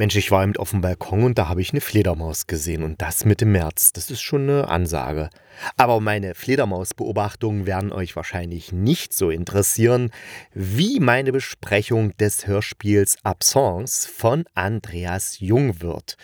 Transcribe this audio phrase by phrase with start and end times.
[0.00, 3.02] Mensch, ich war eben auf dem Balkon und da habe ich eine Fledermaus gesehen und
[3.02, 3.92] das Mitte März.
[3.92, 5.28] Das ist schon eine Ansage.
[5.76, 10.10] Aber meine Fledermausbeobachtungen werden euch wahrscheinlich nicht so interessieren
[10.54, 16.16] wie meine Besprechung des Hörspiels Absence von Andreas Jungwirth.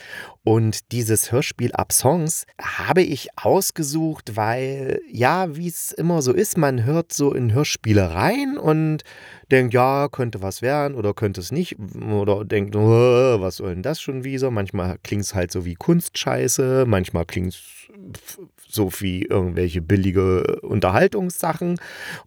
[0.43, 6.85] Und dieses Hörspiel Absence habe ich ausgesucht, weil, ja, wie es immer so ist, man
[6.85, 9.03] hört so in Hörspiele rein und
[9.51, 11.77] denkt, ja, könnte was werden oder könnte es nicht.
[11.79, 14.51] Oder denkt, oh, was soll denn das schon wieder?
[14.51, 17.63] Manchmal klingt es halt so wie Kunstscheiße, manchmal klingt es
[18.69, 21.79] so wie irgendwelche billige Unterhaltungssachen.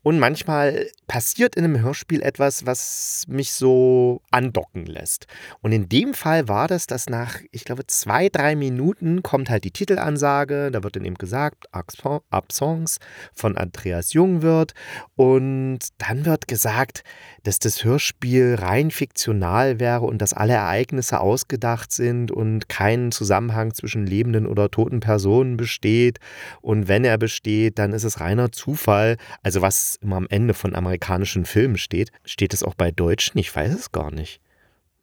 [0.01, 5.27] Und manchmal passiert in einem Hörspiel etwas, was mich so andocken lässt.
[5.61, 9.63] Und in dem Fall war das, dass nach, ich glaube, zwei, drei Minuten kommt halt
[9.63, 10.71] die Titelansage.
[10.71, 12.99] Da wird dann eben gesagt, Absence
[13.33, 14.73] von Andreas Jung wird.
[15.15, 17.03] Und dann wird gesagt,
[17.43, 23.73] dass das Hörspiel rein fiktional wäre und dass alle Ereignisse ausgedacht sind und kein Zusammenhang
[23.73, 26.19] zwischen lebenden oder toten Personen besteht.
[26.61, 29.17] Und wenn er besteht, dann ist es reiner Zufall.
[29.43, 33.37] Also was immer am Ende von amerikanischen Filmen steht, steht es auch bei Deutschen?
[33.37, 34.41] Ich weiß es gar nicht.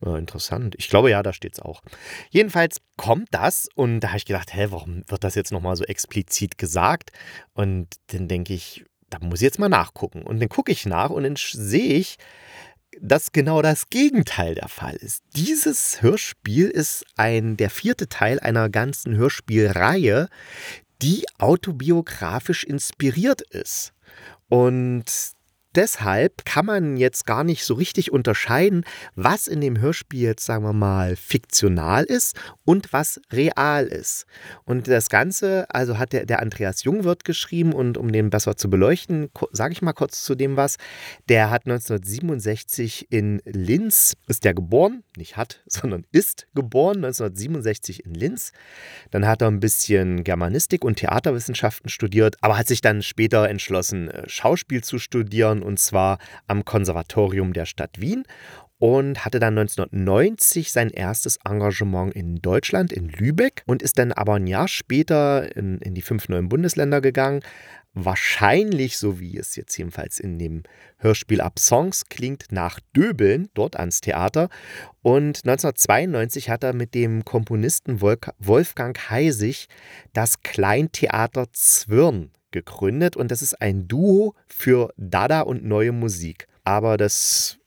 [0.05, 0.75] Ja, interessant.
[0.79, 1.81] Ich glaube ja, da steht es auch.
[2.31, 5.85] Jedenfalls kommt das und da habe ich gedacht, hä, warum wird das jetzt nochmal so
[5.85, 7.13] explizit gesagt?
[7.55, 8.85] Und dann denke ich,
[9.19, 10.23] da muss ich jetzt mal nachgucken.
[10.23, 12.17] Und dann gucke ich nach und dann sehe ich,
[13.01, 15.23] dass genau das Gegenteil der Fall ist.
[15.35, 20.29] Dieses Hörspiel ist ein, der vierte Teil einer ganzen Hörspielreihe,
[21.03, 23.93] die autobiografisch inspiriert ist.
[24.49, 25.05] Und
[25.77, 30.65] deshalb kann man jetzt gar nicht so richtig unterscheiden, was in dem Hörspiel jetzt, sagen
[30.65, 34.27] wir mal, fiktional ist und was real ist.
[34.65, 38.71] Und das Ganze, also hat der, der Andreas Jungwirth geschrieben und um den besser zu
[38.71, 40.77] beleuchten, sage ich mal kurz zu dem was.
[41.29, 48.15] Der hat 1967 in Linz, ist der geboren, nicht hat, sondern ist geboren, 1967 in
[48.15, 48.53] Linz.
[49.11, 54.09] Dann hat er ein bisschen Germanistik und Theaterwissenschaften studiert, aber hat sich dann später entschlossen,
[54.11, 58.25] äh, Schauspiel zu studieren und zwar am Konservatorium der Stadt Wien
[58.79, 64.35] und hatte dann 1990 sein erstes Engagement in Deutschland, in Lübeck und ist dann aber
[64.35, 67.41] ein Jahr später in, in die fünf neuen Bundesländer gegangen.
[67.99, 70.65] Wahrscheinlich, so wie es jetzt jedenfalls in dem
[70.99, 74.51] Hörspiel Absence klingt, nach Döbeln, dort ans Theater.
[75.01, 79.69] Und 1992 hat er mit dem Komponisten Wolfgang Heisig
[80.13, 86.49] das Kleintheater Zwirn gegründet und das ist ein Duo für Dada und neue Musik.
[86.65, 87.59] Aber das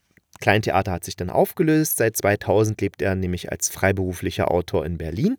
[0.42, 1.98] Kleintheater hat sich dann aufgelöst.
[1.98, 5.38] Seit 2000 lebt er nämlich als freiberuflicher Autor in Berlin.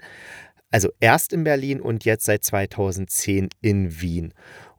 [0.71, 4.33] Also erst in Berlin und jetzt seit 2010 in Wien.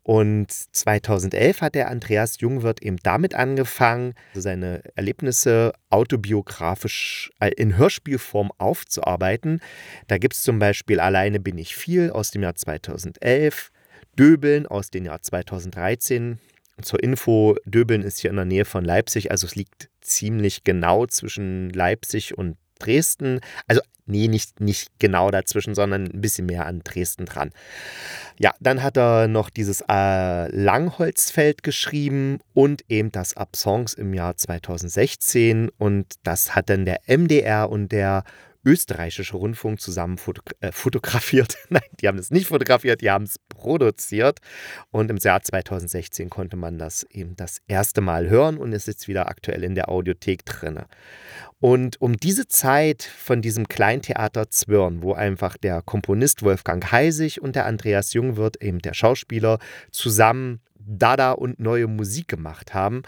[0.03, 8.51] Und 2011 hat der Andreas Jungwirth eben damit angefangen, seine Erlebnisse autobiografisch äh, in Hörspielform
[8.57, 9.59] aufzuarbeiten.
[10.07, 13.71] Da gibt es zum Beispiel Alleine bin ich viel aus dem Jahr 2011,
[14.17, 16.39] Döbeln aus dem Jahr 2013.
[16.81, 21.05] Zur Info, Döbeln ist hier in der Nähe von Leipzig, also es liegt ziemlich genau
[21.05, 23.39] zwischen Leipzig und Dresden.
[23.67, 27.51] Also, nee, nicht, nicht genau dazwischen, sondern ein bisschen mehr an Dresden dran.
[28.39, 34.35] Ja, dann hat er noch dieses äh, Langholzfeld geschrieben und eben das Absence im Jahr
[34.35, 35.69] 2016.
[35.77, 38.23] Und das hat dann der MDR und der
[38.63, 41.57] österreichische Rundfunk zusammen fotogra äh, fotografiert.
[41.69, 44.39] Nein, die haben es nicht fotografiert, die haben es produziert.
[44.91, 49.07] Und im Jahr 2016 konnte man das eben das erste Mal hören und ist jetzt
[49.07, 50.79] wieder aktuell in der Audiothek drin.
[51.61, 57.55] Und um diese Zeit von diesem Kleintheater Zwirn, wo einfach der Komponist Wolfgang Heisig und
[57.55, 59.59] der Andreas Jungwirth, eben der Schauspieler,
[59.91, 63.03] zusammen Dada und neue Musik gemacht haben,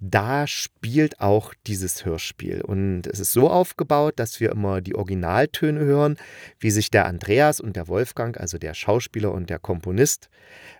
[0.00, 2.60] da spielt auch dieses Hörspiel.
[2.60, 6.18] Und es ist so aufgebaut, dass wir immer die Originaltöne hören,
[6.58, 10.28] wie sich der Andreas und der Wolfgang, also der Schauspieler und der Komponist,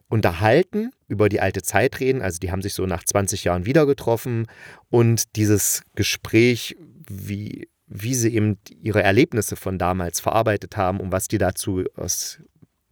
[0.09, 2.21] unterhalten, über die alte Zeit reden.
[2.21, 4.47] Also die haben sich so nach 20 Jahren wieder getroffen
[4.91, 6.77] und dieses Gespräch,
[7.09, 12.41] wie, wie sie eben ihre Erlebnisse von damals verarbeitet haben und was die dazu aus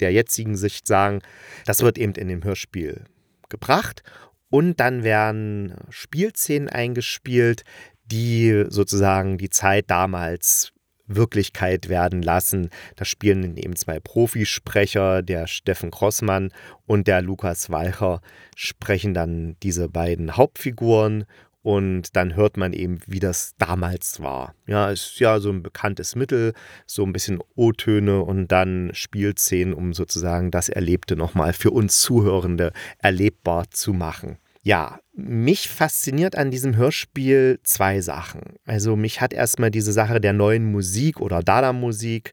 [0.01, 1.21] der jetzigen Sicht sagen,
[1.65, 3.05] das wird eben in dem Hörspiel
[3.49, 4.03] gebracht
[4.51, 7.63] und dann werden Spielszenen eingespielt,
[8.05, 10.73] die sozusagen die Zeit damals
[11.07, 12.71] Wirklichkeit werden lassen.
[12.97, 16.53] Da spielen eben zwei Profisprecher, der Steffen Crossmann
[16.87, 18.21] und der Lukas Walcher,
[18.57, 21.25] sprechen dann diese beiden Hauptfiguren
[21.63, 24.55] und dann hört man eben, wie das damals war.
[24.67, 26.53] Ja, ist ja so ein bekanntes Mittel,
[26.87, 32.73] so ein bisschen O-Töne und dann Spielszenen, um sozusagen das Erlebte nochmal für uns Zuhörende
[32.99, 34.39] erlebbar zu machen.
[34.65, 38.43] Ja, mich fasziniert an diesem Hörspiel zwei Sachen.
[38.65, 42.33] Also mich hat erstmal diese Sache der neuen Musik oder Dada-Musik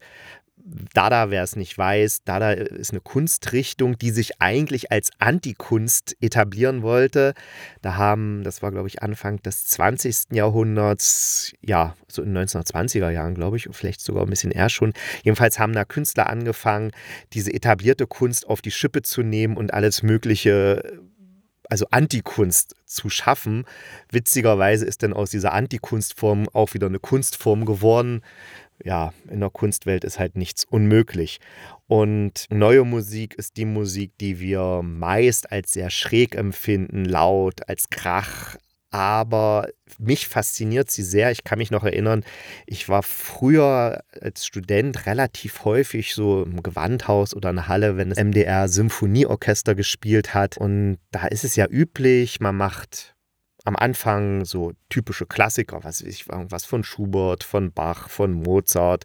[0.93, 6.81] Dada, wer es nicht weiß, Dada ist eine Kunstrichtung, die sich eigentlich als Antikunst etablieren
[6.81, 7.33] wollte.
[7.81, 10.31] Da haben, das war glaube ich Anfang des 20.
[10.31, 14.93] Jahrhunderts, ja, so in den 1920er Jahren glaube ich, vielleicht sogar ein bisschen eher schon.
[15.23, 16.91] Jedenfalls haben da Künstler angefangen,
[17.33, 20.83] diese etablierte Kunst auf die Schippe zu nehmen und alles Mögliche
[21.69, 23.65] also Antikunst zu schaffen.
[24.11, 28.21] Witzigerweise ist dann aus dieser Antikunstform auch wieder eine Kunstform geworden,
[28.83, 31.39] ja, in der Kunstwelt ist halt nichts unmöglich.
[31.87, 37.89] Und neue Musik ist die Musik, die wir meist als sehr schräg empfinden, laut, als
[37.89, 38.57] Krach.
[38.91, 39.67] Aber
[39.99, 41.31] mich fasziniert sie sehr.
[41.31, 42.23] Ich kann mich noch erinnern,
[42.65, 48.09] ich war früher als Student relativ häufig so im Gewandhaus oder in der Halle, wenn
[48.09, 50.57] das MDR Symphonieorchester gespielt hat.
[50.57, 53.15] Und da ist es ja üblich, man macht
[53.65, 59.03] am Anfang so typische Klassiker, was weiß ich, irgendwas von Schubert, von Bach, von Mozart,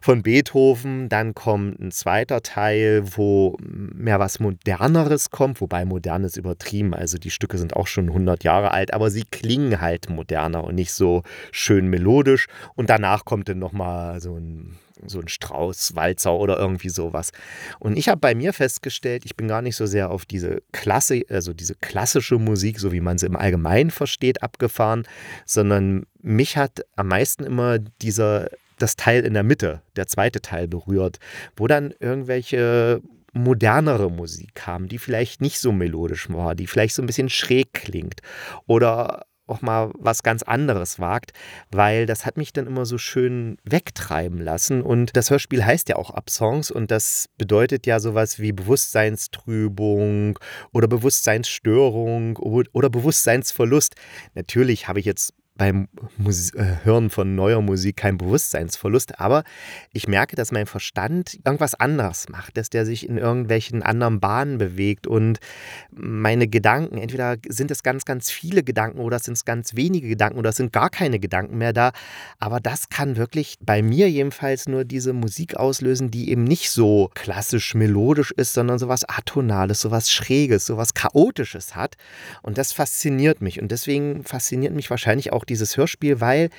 [0.00, 1.08] von Beethoven.
[1.08, 6.94] Dann kommt ein zweiter Teil, wo mehr was Moderneres kommt, wobei modern ist übertrieben.
[6.94, 10.74] Also die Stücke sind auch schon 100 Jahre alt, aber sie klingen halt moderner und
[10.74, 12.46] nicht so schön melodisch.
[12.74, 14.76] Und danach kommt dann nochmal so ein
[15.06, 17.32] so ein Strauß, Walzer oder irgendwie sowas.
[17.78, 21.22] Und ich habe bei mir festgestellt, ich bin gar nicht so sehr auf diese Klasse,
[21.28, 25.06] also diese klassische Musik, so wie man sie im Allgemeinen versteht, abgefahren,
[25.44, 28.48] sondern mich hat am meisten immer dieser
[28.78, 31.18] das Teil in der Mitte, der zweite Teil berührt,
[31.56, 33.00] wo dann irgendwelche
[33.32, 37.72] modernere Musik kam, die vielleicht nicht so melodisch war, die vielleicht so ein bisschen schräg
[37.72, 38.20] klingt
[38.66, 41.32] oder auch mal was ganz anderes wagt,
[41.70, 44.82] weil das hat mich dann immer so schön wegtreiben lassen.
[44.82, 50.38] Und das Hörspiel heißt ja auch Absongs und das bedeutet ja sowas wie Bewusstseinstrübung
[50.72, 53.94] oder Bewusstseinsstörung oder Bewusstseinsverlust.
[54.34, 55.88] Natürlich habe ich jetzt beim
[56.18, 59.44] Mus äh, Hören von neuer Musik kein Bewusstseinsverlust, aber
[59.92, 64.58] ich merke, dass mein Verstand irgendwas anderes macht, dass der sich in irgendwelchen anderen Bahnen
[64.58, 65.38] bewegt und
[65.90, 70.38] meine Gedanken, entweder sind es ganz, ganz viele Gedanken oder sind es ganz wenige Gedanken
[70.38, 71.92] oder es sind gar keine Gedanken mehr da,
[72.38, 77.10] aber das kann wirklich bei mir jedenfalls nur diese Musik auslösen, die eben nicht so
[77.14, 81.96] klassisch melodisch ist, sondern sowas Atonales, sowas Schräges, sowas Chaotisches hat
[82.42, 86.50] und das fasziniert mich und deswegen fasziniert mich wahrscheinlich auch dieses Hörspiel, weil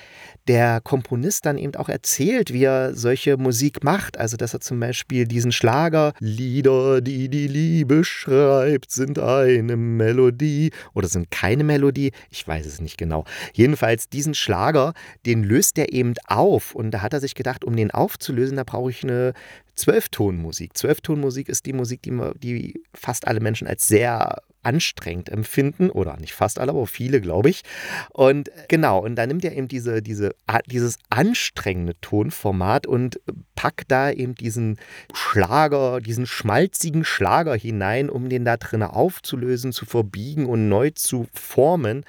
[0.47, 4.17] der Komponist dann eben auch erzählt, wie er solche Musik macht.
[4.17, 10.71] Also, dass er zum Beispiel diesen Schlager, Lieder, die die Liebe schreibt, sind eine Melodie
[10.93, 13.25] oder sind keine Melodie, ich weiß es nicht genau.
[13.53, 14.93] Jedenfalls diesen Schlager,
[15.25, 18.63] den löst er eben auf und da hat er sich gedacht, um den aufzulösen, da
[18.63, 19.33] brauche ich eine
[19.75, 20.75] Zwölftonmusik.
[20.75, 26.33] Zwölftonmusik ist die Musik, die, die fast alle Menschen als sehr anstrengend empfinden, oder nicht
[26.33, 27.63] fast alle, aber viele, glaube ich.
[28.09, 30.35] Und genau, und da nimmt er eben diese, diese,
[30.65, 33.21] dieses anstrengende Tonformat und
[33.55, 34.77] packt da eben diesen
[35.13, 41.27] Schlager, diesen schmalzigen Schlager hinein, um den da drin aufzulösen, zu verbiegen und neu zu
[41.33, 42.03] formen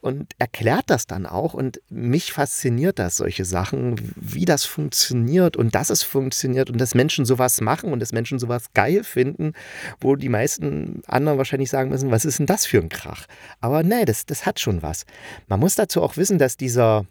[0.00, 1.54] und erklärt das dann auch.
[1.54, 6.94] Und mich fasziniert das, solche Sachen, wie das funktioniert und dass es funktioniert und dass
[6.94, 9.52] Menschen sowas machen und dass Menschen sowas geil finden,
[10.00, 13.26] wo die meisten anderen wahrscheinlich sagen müssen, was ist denn das für ein Krach?
[13.60, 15.04] Aber nee, das, das hat schon was.
[15.48, 17.06] Man muss dazu auch wissen, dass dieser,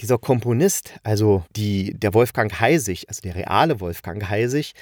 [0.00, 4.74] dieser Komponist, also die, der Wolfgang Heisig, also der reale Wolfgang Heisig,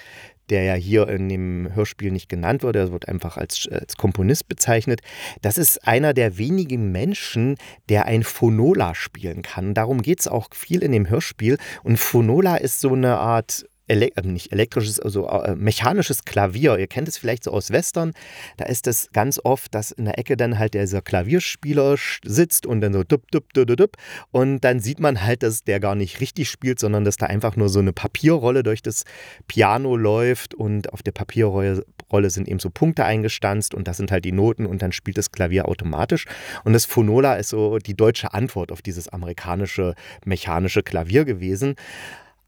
[0.51, 4.49] der ja hier in dem Hörspiel nicht genannt wird, er wird einfach als, als Komponist
[4.49, 5.01] bezeichnet.
[5.43, 7.57] Das ist einer der wenigen Menschen,
[7.89, 9.75] der ein Phonola spielen kann.
[9.75, 11.59] Darum geht es auch viel in dem Hörspiel.
[11.83, 16.79] Und Phonola ist so eine Art Ele äh, nicht elektrisches, also äh, mechanisches Klavier.
[16.79, 18.13] Ihr kennt es vielleicht so aus Western.
[18.57, 22.81] Da ist es ganz oft, dass in der Ecke dann halt dieser Klavierspieler sitzt und
[22.81, 23.97] dann so dup, dup, dup, dup.
[24.31, 27.57] Und dann sieht man halt, dass der gar nicht richtig spielt, sondern dass da einfach
[27.57, 29.05] nur so eine Papierrolle durch das
[29.47, 31.85] Piano läuft und auf der Papierrolle
[32.31, 35.31] sind eben so Punkte eingestanzt und das sind halt die Noten und dann spielt das
[35.31, 36.27] Klavier automatisch.
[36.65, 41.77] Und das Phonola ist so die deutsche Antwort auf dieses amerikanische mechanische Klavier gewesen.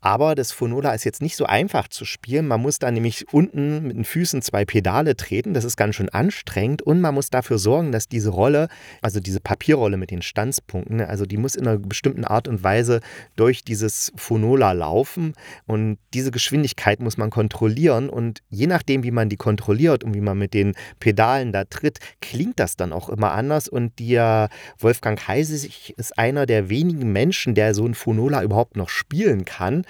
[0.00, 2.46] Aber das Phonola ist jetzt nicht so einfach zu spielen.
[2.46, 5.54] Man muss da nämlich unten mit den Füßen zwei Pedale treten.
[5.54, 6.82] Das ist ganz schön anstrengend.
[6.82, 8.68] Und man muss dafür sorgen, dass diese Rolle,
[9.02, 13.00] also diese Papierrolle mit den Stanzpunkten, also die muss in einer bestimmten Art und Weise
[13.34, 15.34] durch dieses Phonola laufen.
[15.66, 18.08] Und diese Geschwindigkeit muss man kontrollieren.
[18.08, 21.98] Und je nachdem, wie man die kontrolliert und wie man mit den Pedalen da tritt,
[22.20, 23.68] klingt das dann auch immer anders.
[23.68, 28.90] Und der Wolfgang Heisig ist einer der wenigen Menschen, der so ein Phonola überhaupt noch
[28.90, 29.84] spielen kann.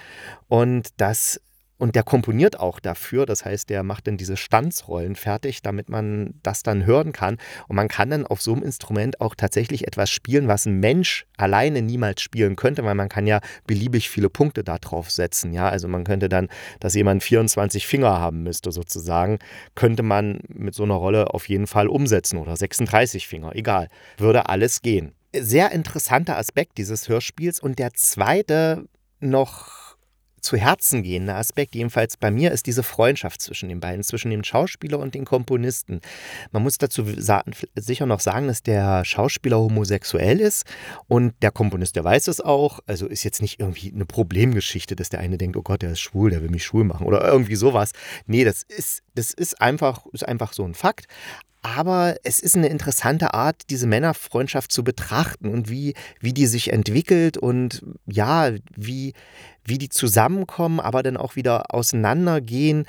[0.47, 1.39] Und das
[1.79, 6.33] und der komponiert auch dafür, das heißt, der macht dann diese Stanzrollen fertig, damit man
[6.43, 7.37] das dann hören kann.
[7.69, 11.25] Und man kann dann auf so einem Instrument auch tatsächlich etwas spielen, was ein Mensch
[11.37, 15.53] alleine niemals spielen könnte, weil man kann ja beliebig viele Punkte da drauf setzen.
[15.53, 16.49] Ja, also man könnte dann,
[16.81, 19.39] dass jemand 24 Finger haben müsste sozusagen,
[19.73, 23.87] könnte man mit so einer Rolle auf jeden Fall umsetzen oder 36 Finger, egal,
[24.17, 25.13] würde alles gehen.
[25.33, 27.61] Sehr interessanter Aspekt dieses Hörspiels.
[27.61, 28.85] Und der zweite
[29.21, 29.88] noch
[30.41, 34.43] zu Herzen gehende Aspekt, jedenfalls bei mir, ist diese Freundschaft zwischen den beiden, zwischen dem
[34.43, 36.01] Schauspieler und den Komponisten.
[36.51, 37.05] Man muss dazu
[37.75, 40.65] sicher noch sagen, dass der Schauspieler homosexuell ist
[41.07, 42.79] und der Komponist, der weiß es auch.
[42.85, 46.01] Also ist jetzt nicht irgendwie eine Problemgeschichte, dass der eine denkt, oh Gott, der ist
[46.01, 47.91] schwul, der will mich schwul machen oder irgendwie sowas.
[48.25, 51.07] Nee, das ist, das ist einfach, ist einfach so ein Fakt.
[51.61, 56.71] Aber es ist eine interessante Art, diese Männerfreundschaft zu betrachten und wie, wie die sich
[56.71, 59.13] entwickelt und ja, wie,
[59.65, 62.85] wie die zusammenkommen, aber dann auch wieder auseinandergehen.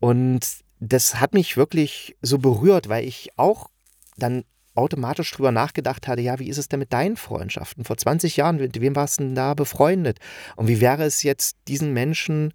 [0.00, 0.40] Und
[0.80, 3.68] das hat mich wirklich so berührt, weil ich auch
[4.16, 7.84] dann automatisch drüber nachgedacht hatte, ja, wie ist es denn mit deinen Freundschaften?
[7.84, 10.18] Vor 20 Jahren, mit wem warst du denn da befreundet?
[10.56, 12.54] Und wie wäre es jetzt, diesen Menschen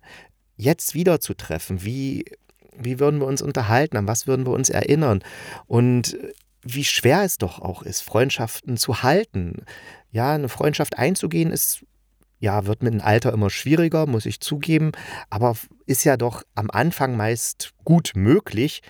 [0.58, 1.84] jetzt wieder zu treffen?
[1.84, 2.26] Wie
[2.80, 3.98] wie würden wir uns unterhalten?
[3.98, 5.24] An was würden wir uns erinnern?
[5.68, 6.18] Und
[6.62, 9.66] wie schwer es doch auch ist, Freundschaften zu halten.
[10.12, 11.86] Ja, eine Freundschaft einzugehen ist
[12.40, 14.94] ja, wird mit dem Alter immer schwieriger, muss ich zugeben,
[15.30, 18.82] aber ist ja doch am Anfang meist gut möglich.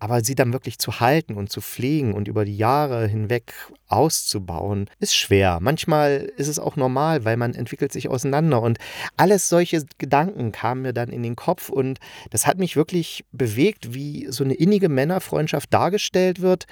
[0.00, 3.52] Aber sie dann wirklich zu halten und zu pflegen und über die Jahre hinweg
[3.86, 5.58] auszubauen, ist schwer.
[5.60, 8.60] Manchmal ist es auch normal, weil man entwickelt sich auseinander.
[8.62, 8.78] Und
[9.16, 13.94] alles solche Gedanken kamen mir dann in den Kopf und das hat mich wirklich bewegt,
[13.94, 16.66] wie so eine innige Männerfreundschaft dargestellt wird,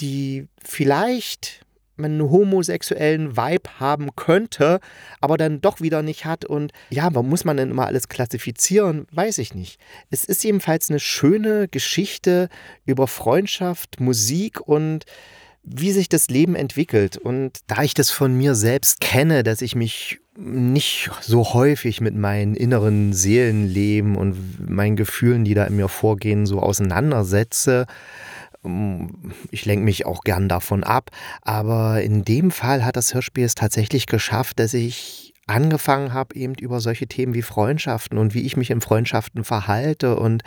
[0.00, 1.61] die vielleicht
[1.96, 4.80] einen homosexuellen Vibe haben könnte,
[5.20, 6.44] aber dann doch wieder nicht hat.
[6.44, 9.06] Und ja, warum muss man denn immer alles klassifizieren?
[9.12, 9.78] Weiß ich nicht.
[10.10, 12.48] Es ist jedenfalls eine schöne Geschichte
[12.86, 15.04] über Freundschaft, Musik und
[15.64, 17.16] wie sich das Leben entwickelt.
[17.16, 22.16] Und da ich das von mir selbst kenne, dass ich mich nicht so häufig mit
[22.16, 27.86] meinen inneren Seelenleben und meinen Gefühlen, die da in mir vorgehen, so auseinandersetze,
[29.50, 31.10] ich lenke mich auch gern davon ab,
[31.42, 36.54] aber in dem Fall hat das Hörspiel es tatsächlich geschafft, dass ich angefangen habe, eben
[36.54, 40.44] über solche Themen wie Freundschaften und wie ich mich in Freundschaften verhalte und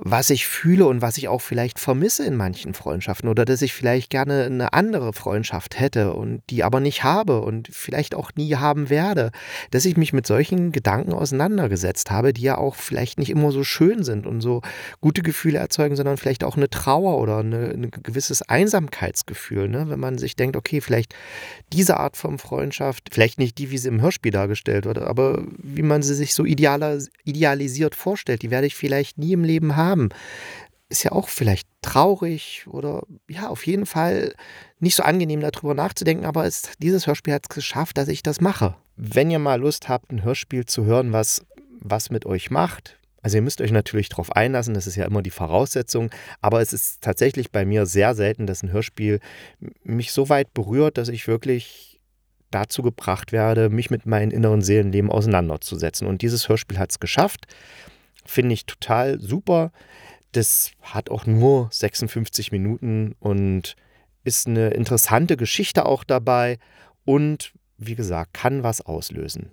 [0.00, 3.72] was ich fühle und was ich auch vielleicht vermisse in manchen Freundschaften oder dass ich
[3.72, 8.54] vielleicht gerne eine andere Freundschaft hätte und die aber nicht habe und vielleicht auch nie
[8.54, 9.30] haben werde,
[9.70, 13.64] dass ich mich mit solchen Gedanken auseinandergesetzt habe, die ja auch vielleicht nicht immer so
[13.64, 14.62] schön sind und so
[15.00, 19.88] gute Gefühle erzeugen, sondern vielleicht auch eine Trauer oder eine, ein gewisses Einsamkeitsgefühl, ne?
[19.88, 21.14] wenn man sich denkt, okay, vielleicht
[21.72, 25.82] diese Art von Freundschaft, vielleicht nicht die, wie sie im Hörspiel dargestellt wird, aber wie
[25.82, 30.10] man sie sich so idealisiert vorstellt, die werde ich vielleicht nie im Leben haben haben,
[30.88, 34.34] ist ja auch vielleicht traurig oder ja, auf jeden Fall
[34.78, 38.40] nicht so angenehm darüber nachzudenken, aber es, dieses Hörspiel hat es geschafft, dass ich das
[38.40, 38.74] mache.
[38.96, 41.44] Wenn ihr mal Lust habt, ein Hörspiel zu hören, was
[41.80, 45.22] was mit euch macht, also ihr müsst euch natürlich darauf einlassen, das ist ja immer
[45.22, 49.20] die Voraussetzung, aber es ist tatsächlich bei mir sehr selten, dass ein Hörspiel
[49.82, 52.00] mich so weit berührt, dass ich wirklich
[52.50, 56.06] dazu gebracht werde, mich mit meinem inneren Seelenleben auseinanderzusetzen.
[56.06, 57.46] Und dieses Hörspiel hat es geschafft.
[58.28, 59.72] Finde ich total super.
[60.32, 63.74] Das hat auch nur 56 Minuten und
[64.22, 66.58] ist eine interessante Geschichte auch dabei
[67.06, 69.52] und wie gesagt, kann was auslösen.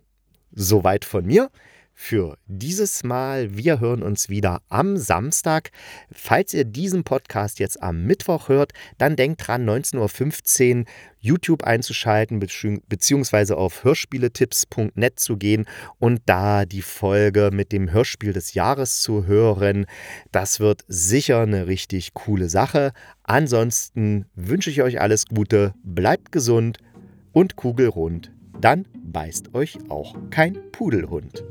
[0.52, 1.50] Soweit von mir
[1.96, 3.56] für dieses Mal.
[3.56, 5.72] Wir hören uns wieder am Samstag.
[6.12, 10.86] Falls ihr diesen Podcast jetzt am Mittwoch hört, dann denkt dran, 19.15 Uhr
[11.20, 15.66] YouTube einzuschalten beziehungsweise auf hörspieletipps.net zu gehen
[15.98, 19.88] und da die Folge mit dem Hörspiel des Jahres zu hören.
[20.32, 22.92] Das wird sicher eine richtig coole Sache.
[23.24, 26.78] Ansonsten wünsche ich euch alles Gute, bleibt gesund
[27.32, 28.32] und kugelrund.
[28.62, 31.44] Dann beißt euch auch kein Pudelhund.